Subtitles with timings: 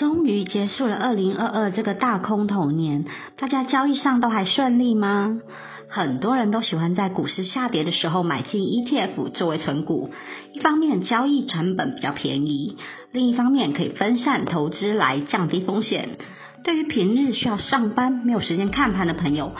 [0.00, 3.04] 终于结束了二零二二这个大空头年，
[3.36, 5.40] 大家交易上都还顺利吗？
[5.90, 10.08] 很多人都喜欢在股市下跌的时候买进 ETF 作为存股，
[10.54, 12.78] 一方面交易成本比较便宜，
[13.12, 16.16] 另一方面可以分散投资来降低风险。
[16.64, 19.52] 对于平日需要上班没有时间看盘的朋友，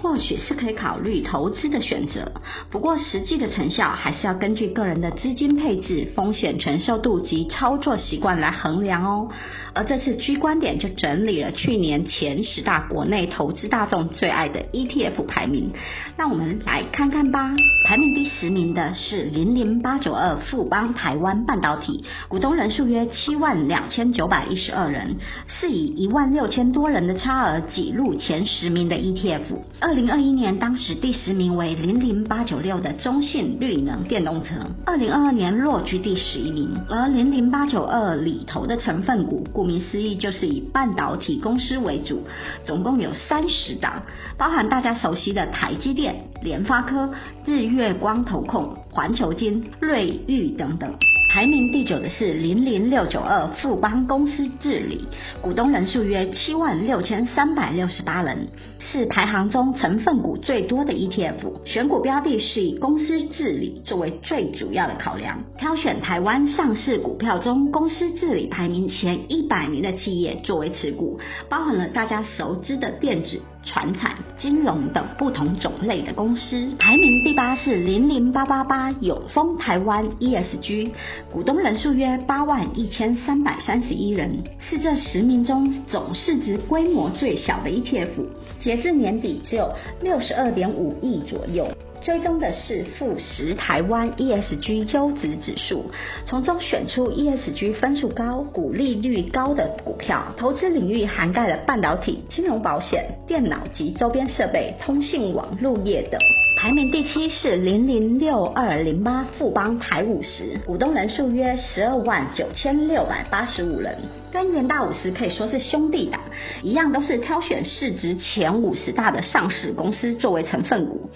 [0.00, 2.32] 或许是可以考虑投资的选择，
[2.70, 9.28] 不过实际的成效还是要根据个人的资金配置、风险承受度及操作习惯来衡量哦。
[9.74, 15.72] 而这次居观点就整理了去年前十大国内投资大众最爱的 ETF 排名，
[16.16, 17.54] 让我们来看看吧。
[17.86, 25.16] 排名第十名的是零零八九二富邦台湾半导体，股东人数约七万两千九百一十二人，
[25.60, 29.42] 是以一万六千多人的差额挤入前十名的 ETF。
[29.88, 36.70] 二零二一年，当时第十名为零零八九六的中信绿能电动车，二零二二年落居第十一名。
[36.90, 42.22] 而零零八九二里头的成分股，顾名思义就是以半导体公司为主，
[42.66, 44.02] 总共有三十档，
[44.36, 47.10] 包含大家熟悉的台积电、联发科、
[47.46, 50.92] 日月光投控、环球金、瑞昱等等。
[51.28, 55.06] 排名第九的是零零六九二富邦公司治理，
[55.42, 58.48] 股东人数约七万六千三百六十八人，
[58.80, 61.66] 是排行中成分股最多的 ETF。
[61.66, 73.38] 选股标的是以公司治理作为最主要的考量，挑选台湾上市股票中公司治理排名前一百名的企业作为持股，包含了大家熟知的电子。
[73.64, 80.90] 船产、金融等不同种类的公司，排名第八是零零八八八永丰台湾 ESG，
[81.30, 88.26] 股东人数约八万一千三百三十一人，是这十名中总市值规模最小的 ETF，
[88.60, 89.68] 截至年底只有
[90.00, 91.66] 六十二点五亿左右。
[92.02, 95.90] 追踪的是富时台湾 ESG 优质指数，
[96.26, 100.22] 从中选出 ESG 分数高、股利率高的股票。
[100.36, 106.18] 投资领域涵盖了半导体、金融保险、电脑及周边设备、通信网络业等。
[106.60, 113.94] 排名第七是零零六二零八富邦台五十，股东人数约十二万九千六百八十五人，
[114.32, 116.20] 跟元大五十可以说是兄弟档，
[116.62, 121.08] 一样都是挑选市值前五十大的上市公司作为成分股。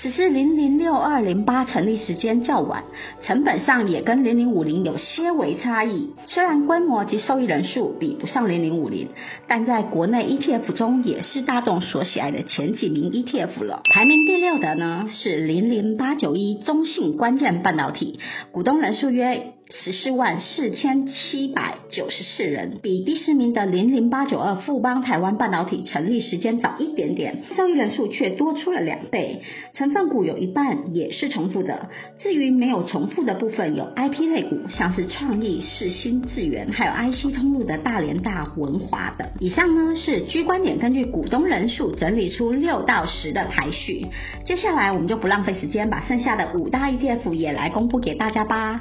[0.00, 2.84] 只是零零六二零八成立时间较晚，
[3.22, 6.10] 成本上也跟零零五零有些微差异。
[6.28, 9.08] 虽然规模及受益人数比不上零零五零，
[9.46, 13.82] 但在国内 ETF 中也是大众所喜爱的前几名 ETF 了。
[13.92, 18.20] 排名第六的呢是零零八九一中信关键半导体，
[18.52, 19.52] 股东人数约。
[19.72, 29.42] 十四万四千七百九十四人，比第十名的零零八九二富邦台湾半导体成立时间早一点点，受益人数却多出了两倍。
[29.74, 31.88] 成分股有一半也是重复的，
[32.18, 39.28] 至于没有重复的部分，有 IP 类股，像是创意、世新、智源，还有 IC 通路的大连大、文华等。
[39.38, 44.04] 以上呢是居观点根据股东人数整理出六到十的排序。
[44.44, 48.80] 接下来我们就不浪费时间，把剩下的五大 ETF 也来公布给大家吧。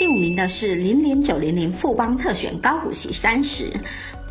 [0.00, 3.70] 第五名的是零零九零零富邦特选高股息三十，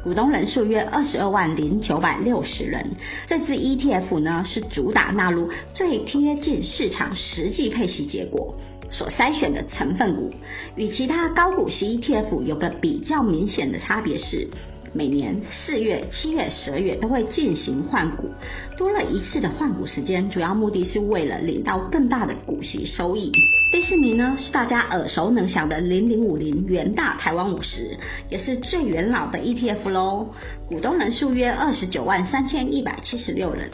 [0.03, 2.83] 股东人数约二十二万零九百六十人。
[3.27, 8.55] 这支 ETF 呢是主打纳入最贴近市场实际配息结果
[8.89, 10.31] 所筛选的成分股，
[10.75, 14.47] 与其他高股息 ETF 有个比较明显的差别是，
[14.93, 15.35] 每年
[15.65, 18.29] 四月、七月、十二月都会进行换股，
[18.77, 23.31] 多了一次的换股时间，主要目的是为了领到更大的股息收益。
[23.71, 27.95] 第四名呢是大家耳熟能详的零零五零元大台湾五十，
[28.29, 30.27] 也是最元老的 ETF 喽。
[30.67, 33.69] 股东人数约二十九万三千一百七十六人。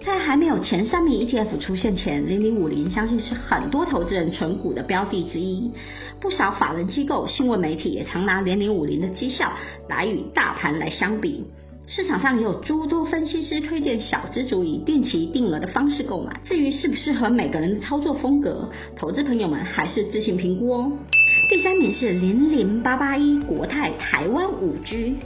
[0.00, 5.70] 在还没有前三名 ETF 出现前，零零五零相信是很多投资人存股的标的之一。
[6.20, 9.52] 不少法人机构、新闻媒体也常拿零零五零的绩效
[9.88, 11.44] 来与大盘来相比。
[11.86, 16.40] 市场上也有诸多分析师推荐小资主以定期定额的方式购买。
[16.44, 20.92] 至于适不适合每个人的操作风格，投资朋友们还是自行评估哦。
[21.50, 25.16] 第三名是零零八八一国泰台湾五 G。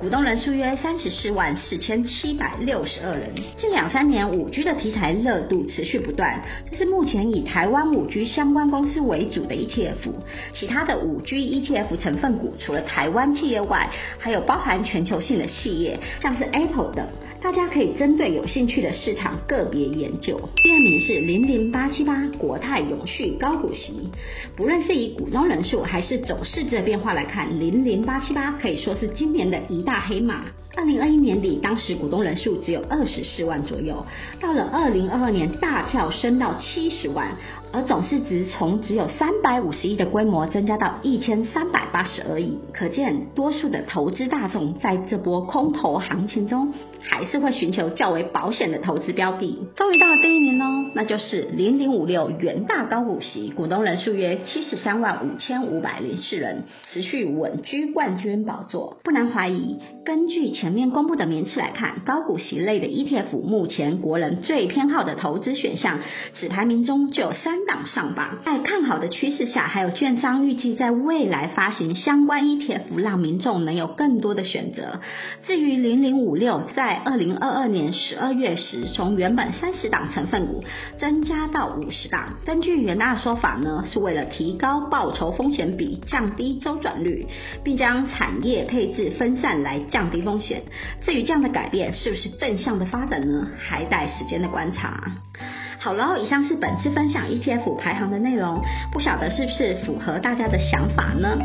[0.00, 3.34] 股东人数约三十四万四千七百六十二人。
[3.54, 6.40] 近两三年，五 G 的题材热度持续不断。
[6.70, 10.10] 这是目前以台湾五 G 相关公司为主的 ETF。
[10.54, 17.06] 其他的五 G ETF 成分股，除了台湾企业外，还有包含全球性的企业，像是 Apple 等。
[17.42, 20.38] 大家可以针对有兴趣的市场个别研究。
[20.56, 23.94] 第二名是零零八七八国泰永续高股息，
[24.56, 30.46] 不论是以股东人数还是总市值的变化来看，零零八七八可以说是今年的一大大黑马。
[30.76, 34.06] 二零二一年底，当时股东人数只有二十四万左右，
[34.40, 37.36] 到了二零二二年大跳升到七十万，
[37.72, 49.58] 而总市值从只有三百五十亿的规模增加到一千三百八十二亿，可见多数的投资大众在这波空头行情中，还是会寻求较为保险的投资标的。
[49.76, 58.98] 终于到了第一年哦，那就是零零五六元大高股息，股东人数约七十三万五千五百零四人，持续稳居冠军宝座。
[59.04, 66.00] 不难怀疑，根据前面公布的名次来看，高股息类的 ETF 目前国人最偏好的投资选项，
[66.34, 68.38] 只排名中就有三档上榜。
[68.44, 75.00] 在看好的趋势下，还有券商预计在未来发行相关 ETF，让民众能有更多的选择。
[75.42, 80.62] 至于零零五六，在二零二二年十二月时，从原本三十档成分股
[80.98, 82.24] 增加到五十档。
[82.44, 87.26] 根据元大的说法呢，是为了提高报酬风险比，降低周转率，
[87.64, 90.62] 并将产业配置分散来降低风险。
[91.02, 93.46] 至于这样的改变是不是正向的发展呢？
[93.58, 95.12] 还待时间的观察。
[95.82, 98.60] 好了，以上是本次分享 ETF 排行的内容，
[98.92, 101.38] 不晓得是不是符合大家的想法呢？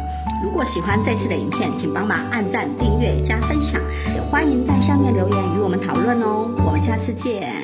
[0.44, 3.82] 如果喜欢这次的影片，请帮忙按赞、订阅、加分享，
[4.14, 6.54] 也欢迎在下面留言与我们讨论哦。
[6.66, 7.55] 我们下次见。